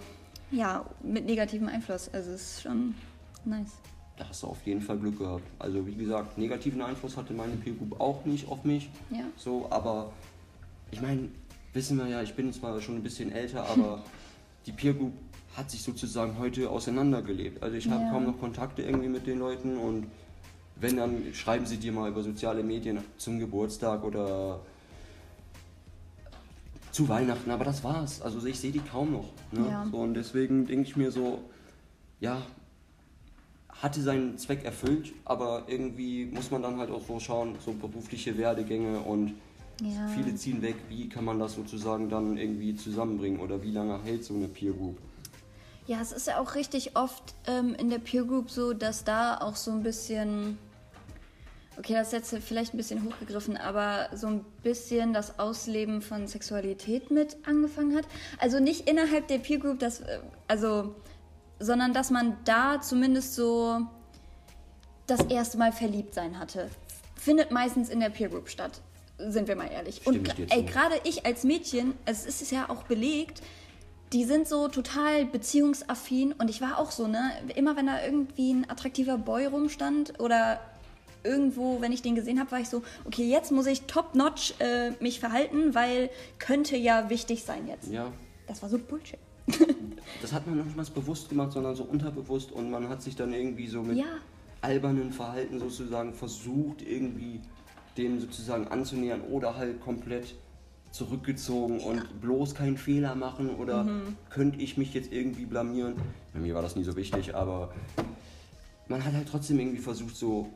ja, 0.50 0.86
mit 1.04 1.26
negativem 1.28 1.68
Einfluss. 1.68 2.10
Also 2.12 2.32
es 2.32 2.42
ist 2.54 2.62
schon 2.64 2.96
nice. 3.46 3.74
Da 4.18 4.28
hast 4.28 4.42
du 4.42 4.48
auf 4.48 4.66
jeden 4.66 4.82
Fall 4.82 4.98
Glück 4.98 5.20
gehabt. 5.20 5.44
Also 5.60 5.86
wie 5.86 5.94
gesagt, 5.96 6.36
negativen 6.40 6.82
Einfluss 6.82 7.16
hatte 7.16 7.34
meine 7.34 7.54
Peer 7.58 7.74
Group 7.74 8.02
auch 8.02 8.26
nicht 8.26 8.50
auf 8.50 8.64
mich. 8.64 8.90
Ja. 9.12 9.26
So, 9.38 9.68
aber 9.70 10.12
ich 10.90 11.00
meine, 11.00 11.30
wissen 11.74 11.98
wir 11.98 12.08
ja, 12.08 12.22
ich 12.22 12.34
bin 12.36 12.52
zwar 12.54 12.80
schon 12.82 12.96
ein 12.96 13.04
bisschen 13.04 13.32
älter, 13.32 13.66
aber 13.66 14.04
die 14.66 14.72
Peer 14.72 14.94
Group 14.94 15.14
hat 15.56 15.70
sich 15.72 15.82
sozusagen 15.82 16.38
heute 16.38 16.70
auseinandergelebt. 16.70 17.62
Also 17.64 17.76
ich 17.76 17.90
habe 17.90 18.04
Ja. 18.04 18.12
kaum 18.12 18.26
noch 18.26 18.40
Kontakte 18.40 18.82
irgendwie 18.84 19.10
mit 19.10 19.26
den 19.28 19.40
Leuten 19.40 19.78
und 19.78 20.08
wenn, 20.76 20.96
dann 20.98 21.24
schreiben 21.34 21.66
sie 21.66 21.78
dir 21.78 21.92
mal 21.92 22.10
über 22.10 22.24
soziale 22.24 22.64
Medien 22.64 23.00
zum 23.18 23.40
Geburtstag 23.40 24.04
oder 24.04 24.62
zu 26.92 27.08
Weihnachten, 27.10 27.52
aber 27.52 27.66
das 27.66 27.84
war's. 27.84 28.22
Also 28.22 28.46
ich 28.48 28.60
sehe 28.60 28.72
die 28.72 28.80
kaum 28.80 29.12
noch. 29.12 29.30
Ne? 29.52 29.68
Ja. 29.70 29.86
So, 29.92 29.98
und 29.98 30.14
deswegen 30.14 30.66
denke 30.66 30.88
ich 30.88 30.96
mir 30.96 31.12
so, 31.12 31.40
ja, 32.20 32.42
hatte 33.70 34.02
seinen 34.02 34.38
Zweck 34.38 34.64
erfüllt, 34.66 35.14
aber 35.26 35.64
irgendwie 35.68 36.26
muss 36.26 36.52
man 36.52 36.62
dann 36.62 36.78
halt 36.78 36.92
auch 36.92 37.06
so 37.06 37.20
schauen, 37.20 37.56
so 37.64 37.72
berufliche 37.74 38.38
Werdegänge 38.38 39.00
und 39.00 39.34
Ja. 39.82 40.08
viele 40.08 40.36
ziehen 40.36 40.62
weg, 40.62 40.76
wie 40.90 41.08
kann 41.08 41.24
man 41.26 41.40
das 41.40 41.54
sozusagen 41.54 42.10
dann 42.10 42.38
irgendwie 42.38 42.76
zusammenbringen 42.76 43.40
oder 43.40 43.64
wie 43.64 43.72
lange 43.72 44.02
hält 44.04 44.26
so 44.26 44.34
eine 44.34 44.48
Peer 44.48 44.74
Group? 44.74 44.98
Ja, 45.88 46.02
es 46.02 46.12
ist 46.12 46.28
ja 46.28 46.40
auch 46.40 46.54
richtig 46.54 46.96
oft 46.96 47.34
ähm, 47.48 47.74
in 47.74 47.90
der 47.90 47.98
Peer 47.98 48.24
Group 48.24 48.52
so, 48.52 48.74
dass 48.74 49.04
da 49.04 49.38
auch 49.38 49.56
so 49.56 49.72
ein 49.72 49.82
bisschen, 49.82 50.60
okay, 51.78 51.94
das 51.94 52.14
ist 52.14 52.32
jetzt 52.32 52.44
vielleicht 52.46 52.76
ein 52.76 52.78
bisschen 52.78 53.04
hochgegriffen, 53.04 53.58
aber 53.58 54.10
so 54.16 54.28
ein 54.28 54.46
bisschen 54.62 55.14
das 55.14 55.40
Ausleben 55.40 56.04
von 56.04 56.28
Sexualität 56.28 57.10
mit 57.10 57.38
angefangen 57.48 57.96
hat. 57.96 58.06
Also 58.38 58.60
nicht 58.60 58.88
innerhalb 58.88 59.28
der 59.30 59.40
Peer 59.40 59.58
Group, 59.58 59.80
das, 59.80 60.02
äh, 60.02 60.20
also, 60.48 60.94
sondern 61.60 61.94
dass 61.94 62.12
man 62.12 62.38
da 62.46 62.82
zumindest 62.82 63.34
so 63.34 63.80
das 65.08 65.22
erste 65.22 65.58
Mal 65.58 65.72
verliebt 65.72 66.14
sein 66.14 66.38
hatte. 66.38 66.70
Findet 67.16 67.50
meistens 67.50 67.90
in 67.90 68.00
der 68.00 68.10
Peer 68.10 68.30
Group 68.30 68.50
statt, 68.50 68.82
sind 69.28 69.48
wir 69.48 69.56
mal 69.56 69.70
ehrlich. 69.72 69.98
Stimme 69.98 70.20
Und 70.20 70.52
ey, 70.52 70.64
gerade 70.64 70.96
ich 71.04 71.26
als 71.26 71.44
Mädchen, 71.44 71.94
es 72.06 72.26
ist 72.26 72.42
es 72.42 72.52
ja 72.52 72.70
auch 72.70 72.84
belegt, 72.84 73.42
die 74.14 74.24
sind 74.26 74.48
so 74.48 74.68
total 74.70 75.26
beziehungsaffin 75.26 76.34
und 76.34 76.50
ich 76.50 76.62
war 76.62 76.80
auch 76.80 76.92
so, 76.92 77.08
ne? 77.08 77.32
Immer 77.56 77.76
wenn 77.76 77.86
da 77.88 78.04
irgendwie 78.04 78.54
ein 78.54 78.70
attraktiver 78.70 79.18
Boy 79.18 79.46
rumstand 79.46 80.20
oder 80.20 80.60
irgendwo, 81.24 81.82
wenn 81.82 81.92
ich 81.92 82.02
den 82.02 82.16
gesehen 82.16 82.40
habe, 82.40 82.52
war 82.52 82.60
ich 82.60 82.70
so, 82.70 82.82
okay, 83.06 83.30
jetzt 83.30 83.52
muss 83.52 83.68
ich 83.68 83.82
top-notch 83.84 84.56
äh, 84.60 84.92
mich 85.00 85.20
verhalten, 85.20 85.76
weil 85.76 86.10
könnte 86.40 86.78
ja 86.78 87.10
wichtig 87.10 87.44
sein 87.44 87.68
jetzt. 87.68 87.92
Ja, 87.92 88.12
Das 88.48 88.62
war 88.62 88.70
so 88.70 88.80
Bullshit. 88.80 89.20
das 90.22 90.32
hat 90.32 90.48
man 90.48 90.58
noch 90.58 90.66
nicht 90.66 90.78
mal 90.78 90.86
bewusst 90.86 91.30
gemacht, 91.30 91.52
sondern 91.52 91.76
so 91.76 91.84
unterbewusst 91.84 92.52
und 92.52 92.70
man 92.72 92.88
hat 92.90 93.02
sich 93.02 93.16
dann 93.16 93.34
irgendwie 93.34 93.68
so 93.68 93.82
mit 93.82 93.98
Ja. 93.98 94.06
albernen 94.62 95.12
Verhalten 95.12 95.60
sozusagen 95.60 96.14
versucht, 96.14 96.82
irgendwie 96.82 97.42
dem 98.00 98.20
sozusagen 98.20 98.68
anzunähern 98.68 99.22
oder 99.22 99.56
halt 99.58 99.82
komplett 99.82 100.36
zurückgezogen 100.92 101.80
und 101.82 102.20
bloß 102.22 102.56
keinen 102.56 102.78
Fehler 102.78 103.14
machen 103.14 103.52
oder 103.56 103.84
Mhm. 103.84 104.16
könnte 104.32 104.60
ich 104.60 104.78
mich 104.78 104.94
jetzt 104.94 105.12
irgendwie 105.12 105.46
blamieren. 105.46 105.94
Bei 106.34 106.40
mir 106.40 106.56
war 106.56 106.64
das 106.64 106.76
nie 106.76 106.84
so 106.84 106.96
wichtig, 106.96 107.36
aber 107.36 107.72
man 108.88 109.04
hat 109.06 109.14
halt 109.14 109.28
trotzdem 109.30 109.60
irgendwie 109.60 109.78
versucht, 109.82 110.16
so 110.16 110.50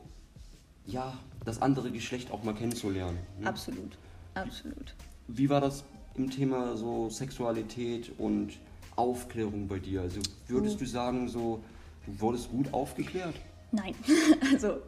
ja, 0.86 1.16
das 1.44 1.62
andere 1.62 1.90
Geschlecht 1.90 2.30
auch 2.32 2.42
mal 2.42 2.54
kennenzulernen. 2.54 3.18
Ne? 3.40 3.46
Absolut, 3.46 3.96
absolut. 4.34 4.94
Wie 5.28 5.48
war 5.48 5.60
das 5.60 5.84
im 6.16 6.30
Thema 6.30 6.76
so 6.76 7.08
Sexualität 7.10 8.10
und 8.18 8.54
Aufklärung 8.96 9.68
bei 9.68 9.78
dir? 9.78 10.02
Also 10.02 10.20
würdest 10.48 10.76
Oh. 10.76 10.78
du 10.80 10.86
sagen, 10.86 11.28
so 11.28 11.60
du 12.06 12.20
wurdest 12.20 12.50
gut 12.50 12.72
aufgeklärt? 12.74 13.34
Nein, 13.72 13.94
also 14.52 14.78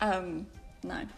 ähm, 0.00 0.46
nein. 0.82 1.08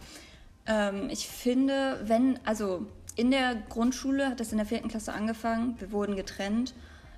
Ähm, 0.67 1.09
ich 1.09 1.27
finde, 1.27 1.99
wenn, 2.03 2.39
also 2.45 2.85
in 3.15 3.31
der 3.31 3.55
Grundschule 3.55 4.29
hat 4.29 4.39
das 4.39 4.51
in 4.51 4.57
der 4.57 4.67
vierten 4.67 4.89
Klasse 4.89 5.13
angefangen, 5.13 5.75
wir 5.79 5.91
wurden 5.91 6.15
getrennt, 6.15 6.73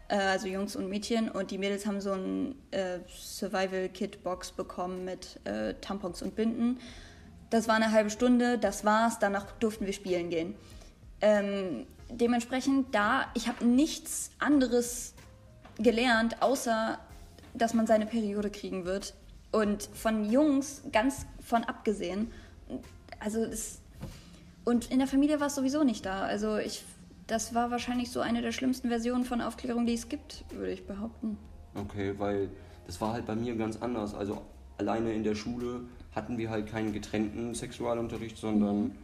äh, 0.08 0.16
also 0.16 0.48
Jungs 0.48 0.76
und 0.76 0.88
Mädchen, 0.88 1.30
und 1.30 1.52
die 1.52 1.58
Mädels 1.58 1.86
haben 1.86 2.00
so 2.00 2.14
ein 2.14 2.56
äh, 2.72 3.00
Survival-Kit-Box 3.10 4.52
bekommen 4.52 5.04
mit 5.04 5.40
äh, 5.46 5.74
Tampons 5.82 6.22
und 6.22 6.36
Binden. 6.36 6.80
Das 7.50 7.68
war 7.68 7.76
eine 7.76 7.92
halbe 7.92 8.10
Stunde, 8.10 8.58
das 8.58 8.86
war's, 8.86 9.20
danach 9.20 9.52
durften 9.54 9.86
wir 9.86 9.94
spielen 9.94 10.30
gehen. 10.30 10.56
Ähm, 11.22 11.88
dementsprechend 12.10 12.94
da, 12.94 13.28
ich 13.34 13.48
habe 13.48 13.66
nichts 13.66 14.32
anderes 14.40 15.14
gelernt, 15.78 16.42
außer 16.42 17.00
dass 17.54 17.74
man 17.74 17.88
seine 17.88 18.06
Periode 18.06 18.50
kriegen 18.50 18.86
wird. 18.86 19.16
Und 19.52 19.90
von 19.94 20.30
Jungs 20.30 20.84
ganz 20.92 21.26
von 21.44 21.64
abgesehen. 21.64 22.32
Also 23.20 23.44
es, 23.44 23.82
und 24.66 24.92
in 24.92 25.00
der 25.00 25.08
Familie 25.08 25.40
war 25.40 25.48
es 25.48 25.56
sowieso 25.56 25.84
nicht 25.84 26.06
da. 26.06 26.22
Also 26.22 26.58
ich, 26.58 26.84
das 27.28 27.54
war 27.54 27.72
wahrscheinlich 27.72 28.12
so 28.12 28.22
eine 28.22 28.42
der 28.42 28.52
schlimmsten 28.52 28.90
Versionen 28.90 29.26
von 29.26 29.42
Aufklärung, 29.42 29.86
die 29.86 29.94
es 29.94 30.10
gibt, 30.10 30.46
würde 30.52 30.72
ich 30.72 30.86
behaupten. 30.86 31.38
Okay, 31.76 32.14
weil 32.18 32.50
das 32.88 33.00
war 33.02 33.14
halt 33.14 33.26
bei 33.26 33.36
mir 33.36 33.56
ganz 33.56 33.78
anders. 33.82 34.14
Also 34.14 34.42
alleine 34.78 35.14
in 35.14 35.24
der 35.24 35.36
Schule 35.36 35.82
hatten 36.16 36.38
wir 36.38 36.50
halt 36.50 36.68
keinen 36.68 36.94
getrennten 36.94 37.54
Sexualunterricht, 37.54 38.38
sondern 38.38 38.96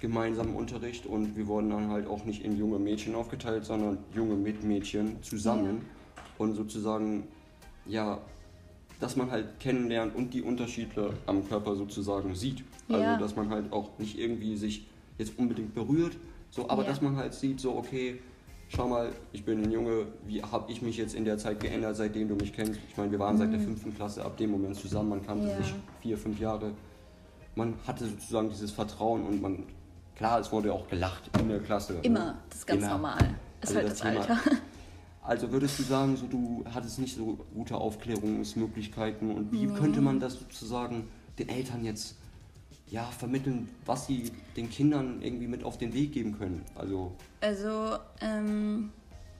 gemeinsamen 0.00 0.54
Unterricht 0.54 1.06
und 1.06 1.36
wir 1.36 1.46
wurden 1.46 1.70
dann 1.70 1.88
halt 1.88 2.08
auch 2.08 2.24
nicht 2.24 2.44
in 2.44 2.56
junge 2.56 2.78
Mädchen 2.78 3.14
aufgeteilt, 3.14 3.64
sondern 3.64 3.98
junge 4.14 4.34
mit 4.34 4.64
Mädchen 4.64 5.22
zusammen 5.22 5.82
und 6.38 6.54
sozusagen, 6.54 7.28
ja, 7.86 8.18
dass 9.02 9.16
man 9.16 9.30
halt 9.30 9.58
kennenlernt 9.58 10.14
und 10.14 10.32
die 10.32 10.42
Unterschiede 10.42 11.12
am 11.26 11.46
Körper 11.48 11.74
sozusagen 11.74 12.34
sieht. 12.34 12.62
Also 12.88 13.02
Ja. 13.02 13.16
dass 13.18 13.34
man 13.34 13.50
halt 13.50 13.72
auch 13.72 13.90
nicht 13.98 14.16
irgendwie 14.18 14.56
sich 14.56 14.86
jetzt 15.18 15.38
unbedingt 15.38 15.74
berührt, 15.74 16.16
so, 16.50 16.68
aber 16.70 16.82
Ja. 16.82 16.88
dass 16.90 17.00
man 17.02 17.16
halt 17.16 17.34
sieht, 17.34 17.58
so 17.60 17.74
okay, 17.76 18.20
schau 18.68 18.86
mal, 18.88 19.10
ich 19.32 19.44
bin 19.44 19.62
ein 19.62 19.70
Junge, 19.72 20.06
wie 20.26 20.42
habe 20.42 20.70
ich 20.70 20.82
mich 20.82 20.96
jetzt 20.96 21.14
in 21.14 21.24
der 21.24 21.36
Zeit 21.36 21.58
geändert, 21.60 21.96
seitdem 21.96 22.28
du 22.28 22.36
mich 22.36 22.52
kennst? 22.52 22.78
Ich 22.88 22.96
meine, 22.96 23.10
wir 23.10 23.18
waren 23.18 23.36
seit 23.36 23.52
der 23.52 23.60
fünften 23.60 23.92
Klasse 23.94 24.24
ab 24.24 24.36
dem 24.36 24.50
Moment 24.52 24.76
zusammen, 24.76 25.08
man 25.10 25.26
kannte 25.26 25.44
Mhm. 25.44 25.50
Ja. 25.50 25.56
sich 25.58 25.74
vier, 26.00 26.16
fünf 26.16 26.38
Jahre. 26.38 26.70
Man 27.56 27.74
hatte 27.86 28.06
sozusagen 28.06 28.48
dieses 28.50 28.70
Vertrauen 28.70 29.26
und 29.26 29.42
man, 29.42 29.64
klar, 30.16 30.38
es 30.40 30.50
wurde 30.52 30.72
auch 30.72 30.88
gelacht 30.88 31.28
in 31.40 31.48
der 31.48 31.58
Klasse. 31.60 31.96
Immer, 32.02 32.18
ne? 32.20 32.34
das 32.48 32.58
ist 32.60 32.66
ganz 32.66 32.82
Immer. 32.82 32.92
normal. 32.92 33.18
Ist 33.60 33.68
Also 33.68 33.74
halt 33.76 33.86
das 33.90 33.98
das, 33.98 34.08
Thema- 34.08 34.20
Alter. 34.20 34.40
Also 35.22 35.52
würdest 35.52 35.78
du 35.78 35.84
sagen, 35.84 36.16
so, 36.16 36.26
du 36.26 36.64
hattest 36.74 36.98
nicht 36.98 37.16
so 37.16 37.38
gute 37.54 37.76
Aufklärungsmöglichkeiten 37.76 39.30
und 39.30 39.52
wie 39.52 39.68
könnte 39.68 40.00
man 40.00 40.18
das 40.18 40.34
sozusagen 40.34 41.08
den 41.38 41.48
Eltern 41.48 41.84
jetzt 41.84 42.16
ja, 42.88 43.04
vermitteln, 43.04 43.68
was 43.86 44.06
sie 44.06 44.32
den 44.56 44.68
Kindern 44.68 45.22
irgendwie 45.22 45.46
mit 45.46 45.64
auf 45.64 45.78
den 45.78 45.94
Weg 45.94 46.12
geben 46.12 46.36
können? 46.36 46.62
Also, 46.74 47.12
Also, 47.40 47.98
ähm, 48.20 48.90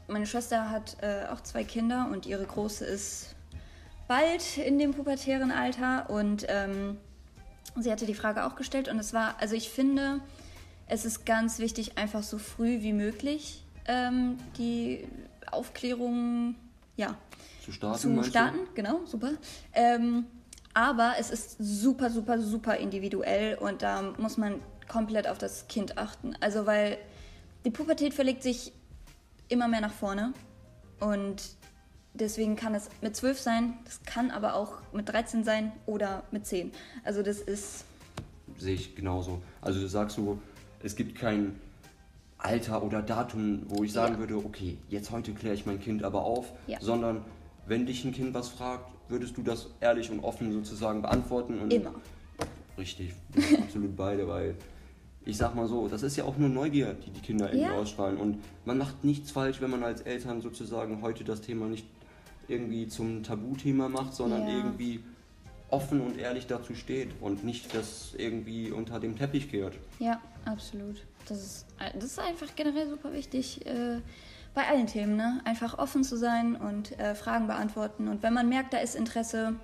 meine 0.09 0.27
Schwester 0.27 0.71
hat 0.71 0.97
äh, 1.03 1.27
auch 1.31 1.43
zwei 1.43 1.65
Kinder 1.65 2.09
und 2.13 2.27
ihre 2.27 2.45
Große 2.45 2.85
ist 2.85 3.35
bald 4.07 4.59
in 4.59 4.79
dem 4.79 4.93
pubertären 4.93 5.51
Alter 5.51 6.09
und 6.11 6.47
ähm, 6.49 6.97
sie 7.79 7.91
hatte 7.91 8.07
die 8.07 8.15
Frage 8.15 8.47
auch 8.47 8.55
gestellt 8.55 8.89
und 8.89 8.99
es 8.99 9.13
war, 9.13 9.35
also 9.41 9.55
ich 9.55 9.69
finde, 9.69 10.21
es 10.87 11.05
ist 11.05 11.27
ganz 11.27 11.59
wichtig, 11.59 11.99
einfach 11.99 12.23
so 12.23 12.39
früh 12.39 12.83
wie 12.83 12.93
möglich 12.93 13.65
ähm, 13.87 14.39
die 14.59 15.07
Aufklärung, 15.53 16.55
ja, 16.97 17.17
zu 17.65 17.73
starten, 17.73 18.01
zu 18.01 18.09
du? 18.09 18.23
starten, 18.25 18.59
genau, 18.75 19.01
super. 19.05 19.33
Ähm, 19.73 20.27
aber 20.75 21.15
es 21.19 21.31
ist 21.31 21.57
super, 21.59 22.11
super, 22.11 22.41
super 22.41 22.77
individuell 22.77 23.57
und 23.57 23.83
da 23.83 24.03
muss 24.19 24.39
man 24.39 24.61
komplett 24.89 25.29
auf 25.29 25.39
das 25.39 25.69
Kind 25.69 25.99
achten. 25.99 26.35
Also 26.41 26.67
weil 26.67 26.99
die 27.65 27.71
Pubertät 27.71 28.15
verlegt 28.15 28.43
sich 28.43 28.73
immer 29.49 29.69
mehr 29.69 29.81
nach 29.81 29.93
vorne 29.93 30.33
und 31.01 31.43
deswegen 32.15 32.57
kann 32.57 32.75
es 32.75 32.89
mit 33.01 33.15
12 33.15 33.41
sein, 33.41 33.79
das 33.85 34.03
kann 34.05 34.31
aber 34.31 34.55
auch 34.55 34.79
mit 34.93 35.09
13 35.09 35.45
sein 35.45 35.73
oder 35.87 36.25
mit 36.31 36.47
10. 36.47 36.73
Also 37.05 37.23
das 37.23 37.41
ist, 37.41 37.85
Sehe 38.59 38.75
ich 38.75 38.95
genauso. 38.95 39.43
Also 39.61 39.81
du 39.81 39.89
sagst 39.89 40.17
so, 40.17 40.39
es 40.83 40.97
gibt 40.97 41.19
kein 41.19 41.59
Alter 42.43 42.83
oder 42.83 43.03
Datum, 43.03 43.63
wo 43.69 43.85
ich 43.85 43.93
sagen 43.93 44.15
Ja. 44.15 44.19
würde, 44.21 44.37
okay, 44.37 44.79
jetzt 44.89 45.11
heute 45.11 45.33
kläre 45.33 45.55
ich 45.55 45.65
mein 45.67 45.81
Kind 45.81 46.03
aber 46.03 46.23
auf, 46.25 46.53
Ja. 46.67 46.79
sondern 46.81 47.25
wenn 47.67 47.87
dich 47.87 48.05
ein 48.05 48.13
Kind 48.13 48.35
was 48.35 48.49
fragt, 48.49 48.91
würdest 49.09 49.37
du 49.37 49.43
das 49.43 49.69
ehrlich 49.81 50.11
und 50.11 50.21
offen 50.21 50.53
sozusagen 50.53 51.03
beantworten? 51.03 51.61
Und 51.61 51.73
Immer. 51.73 51.95
Richtig, 52.77 53.13
absolut 53.61 53.97
beide, 53.97 54.27
weil 54.27 54.57
ich 55.25 55.37
sag 55.37 55.55
mal 55.55 55.69
so, 55.69 55.87
das 55.87 56.03
ist 56.03 56.17
ja 56.17 56.25
auch 56.25 56.37
nur 56.37 56.49
Neugier, 56.49 56.95
die 56.95 57.11
die 57.11 57.21
Kinder 57.21 57.47
irgendwie 57.53 57.71
Ja. 57.71 57.79
ausstrahlen. 57.79 58.17
Und 58.17 58.39
man 58.65 58.77
macht 58.79 59.05
nichts 59.05 59.31
falsch, 59.31 59.61
wenn 59.61 59.71
man 59.71 59.85
als 59.85 60.01
Eltern 60.01 60.41
sozusagen 60.41 61.01
heute 61.03 61.23
das 61.23 61.43
Thema 61.43 61.67
nicht 61.67 61.87
irgendwie 62.49 62.89
zum 62.89 63.23
Tabuthema 63.23 63.89
macht, 63.89 64.15
sondern 64.15 64.49
irgendwie 64.49 65.05
offen 65.71 66.01
und 66.01 66.19
ehrlich 66.19 66.47
dazu 66.49 66.75
steht 66.75 67.11
und 67.21 67.45
nicht 67.45 67.73
das 67.75 68.15
irgendwie 68.19 68.73
unter 68.73 68.99
dem 68.99 69.17
Teppich 69.17 69.49
kehrt. 69.49 69.75
ja, 70.01 70.21
absolut. 70.45 70.97
Das 71.29 71.39
ist, 71.39 71.67
das 71.95 72.05
ist 72.05 72.19
einfach 72.19 72.55
generell 72.57 72.89
super 72.89 73.13
wichtig. 73.13 73.65
Äh, 73.67 74.01
bei 74.55 74.67
allen 74.67 74.87
Themen, 74.87 75.17
ne? 75.17 75.41
Einfach 75.45 75.79
offen 75.79 76.05
zu 76.05 76.17
sein 76.17 76.57
und 76.57 76.99
äh, 76.99 77.15
Fragen 77.15 77.47
beantworten. 77.47 78.09
Und 78.09 78.23
wenn 78.23 78.35
man 78.35 78.49
merkt, 78.49 78.75
da 78.75 78.79
ist 78.79 78.95
Interesse, 78.95 79.55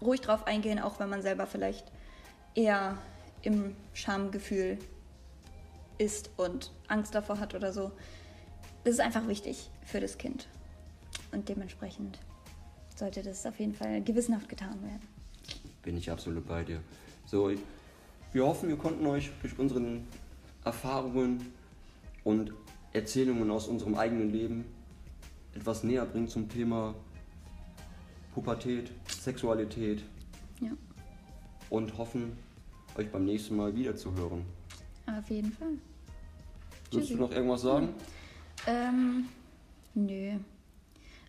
ruhig 0.00 0.20
drauf 0.20 0.46
eingehen, 0.46 0.78
auch 0.78 0.98
wenn 0.98 1.10
man 1.10 1.22
selber 1.22 1.46
vielleicht 1.46 1.92
eher 2.54 2.96
im 3.42 3.76
Schamgefühl 3.92 4.78
ist 5.98 6.30
und 6.36 6.72
Angst 6.86 7.14
davor 7.14 7.38
hat 7.38 7.54
oder 7.54 7.72
so. 7.72 7.92
Das 8.84 8.94
ist 8.94 9.00
einfach 9.00 9.26
wichtig 9.28 9.70
für 9.84 10.00
das 10.00 10.16
Kind. 10.16 10.48
Und 11.32 11.48
dementsprechend 11.48 12.18
sollte 12.96 13.22
das 13.22 13.44
auf 13.44 13.58
jeden 13.58 13.74
Fall 13.74 14.02
gewissenhaft 14.02 14.48
getan 14.48 14.82
werden. 14.82 15.02
Bin 15.82 15.96
ich 15.96 16.10
absolut 16.10 16.46
bei 16.46 16.64
dir. 16.64 16.80
So, 17.26 17.50
wir 18.32 18.46
hoffen, 18.46 18.68
wir 18.68 18.76
konnten 18.76 19.06
euch 19.06 19.30
durch 19.42 19.58
unsere 19.58 19.80
Erfahrungen 20.68 21.46
und 22.24 22.52
Erzählungen 22.92 23.50
aus 23.50 23.68
unserem 23.68 23.94
eigenen 23.94 24.30
Leben 24.30 24.66
etwas 25.54 25.82
näher 25.82 26.04
bringen 26.04 26.28
zum 26.28 26.46
Thema 26.50 26.94
Pubertät, 28.34 28.90
Sexualität 29.08 30.02
Ja, 30.60 30.72
und 31.70 31.96
hoffen, 31.96 32.36
euch 32.98 33.10
beim 33.10 33.24
nächsten 33.24 33.56
Mal 33.56 33.74
wieder 33.74 33.96
zu 33.96 34.14
hören. 34.14 34.44
auf 35.06 35.30
jeden 35.30 35.50
Fall. 35.52 35.72
Willst 36.92 37.10
du 37.10 37.16
noch 37.16 37.30
irgendwas 37.32 37.62
sagen? 37.62 37.94
Ähm, 38.66 39.26
nö. 39.94 40.32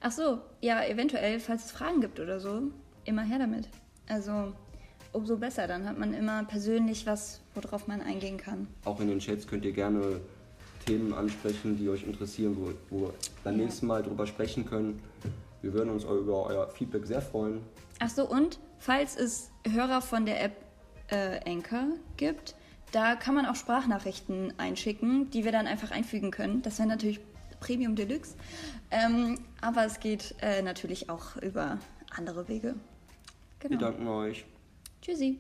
Ach 0.02 0.12
so, 0.12 0.42
ja, 0.60 0.84
eventuell, 0.86 1.40
falls 1.40 1.66
es 1.66 1.72
Fragen 1.72 2.02
gibt 2.02 2.20
oder 2.20 2.42
so, 2.42 2.64
immer 3.06 3.24
her 3.24 3.40
damit. 3.40 3.70
Also, 4.10 4.52
umso 5.14 5.38
besser. 5.38 5.68
Dann 5.68 5.88
hat 5.88 5.98
man 5.98 6.14
immer 6.14 6.44
persönlich 6.46 7.06
was, 7.06 7.42
worauf 7.56 7.88
man 7.88 8.02
eingehen 8.02 8.38
kann. 8.38 8.68
Auch 8.86 9.00
in 9.00 9.08
den 9.08 9.20
Chats 9.20 9.48
könnt 9.48 9.66
ihr 9.66 9.74
gerne 9.74 10.20
Themen 10.86 11.14
ansprechen, 11.14 11.78
die 11.78 11.90
euch 11.90 12.04
interessieren, 12.04 12.56
wo, 12.58 12.72
wo 12.90 13.02
wir 13.08 13.14
beim 13.44 13.58
Ja. 13.58 13.66
nächsten 13.66 13.88
Mal 13.88 14.02
drüber 14.04 14.26
sprechen 14.28 14.66
können. 14.66 15.02
Wir 15.62 15.74
würden 15.74 15.90
uns 15.90 16.04
über 16.04 16.46
euer 16.46 16.70
Feedback 16.70 17.06
sehr 17.06 17.22
freuen. 17.22 17.62
Ach 18.00 18.10
so, 18.10 18.28
und 18.30 18.60
falls 18.80 19.16
es 19.18 19.52
Hörer 19.70 20.02
von 20.02 20.26
der 20.26 20.42
App 20.44 20.54
äh, 21.10 21.40
Anchor 21.50 21.86
gibt, 22.18 22.56
da 22.92 23.16
kann 23.16 23.36
man 23.36 23.46
auch 23.46 23.56
Sprachnachrichten 23.56 24.54
einschicken, 24.58 25.30
die 25.32 25.44
wir 25.44 25.52
dann 25.52 25.68
einfach 25.68 25.92
einfügen 25.92 26.32
können. 26.32 26.62
Das 26.62 26.80
wäre 26.80 26.88
natürlich 26.88 27.20
Premium 27.60 27.96
Deluxe. 27.96 28.36
Ähm, 28.90 29.38
aber 29.62 29.86
es 29.86 30.00
geht 30.00 30.34
äh, 30.42 30.62
natürlich 30.62 31.10
auch 31.10 31.36
über 31.38 31.78
andere 32.16 32.48
Wege. 32.48 32.76
Wir 33.60 33.70
Genau. 33.70 33.82
danken 33.82 34.08
euch. 34.08 34.46
Tschüssi. 35.02 35.40